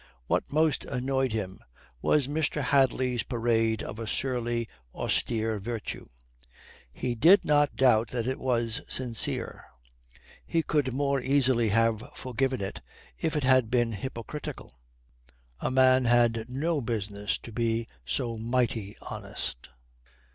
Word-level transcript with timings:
What 0.25 0.51
most 0.51 0.83
annoyed 0.85 1.31
him 1.31 1.59
was 2.01 2.27
Mr. 2.27 2.63
Hadley's 2.63 3.21
parade 3.21 3.83
of 3.83 3.99
a 3.99 4.07
surly, 4.07 4.67
austere 4.95 5.59
virtue. 5.59 6.07
He 6.91 7.13
did 7.13 7.45
not 7.45 7.75
doubt 7.75 8.07
that 8.07 8.25
it 8.25 8.39
was 8.39 8.81
sincere. 8.89 9.63
He 10.43 10.63
could 10.63 10.91
more 10.91 11.21
easily 11.21 11.69
have 11.69 12.03
forgiven 12.15 12.61
it 12.61 12.81
if 13.19 13.35
it 13.35 13.43
had 13.43 13.69
been 13.69 13.91
hypocritical. 13.91 14.73
A 15.59 15.69
man 15.69 16.05
had 16.05 16.49
no 16.49 16.81
business 16.81 17.37
to 17.37 17.51
be 17.51 17.85
so 18.03 18.39
mighty 18.39 18.97
honest. 19.03 19.69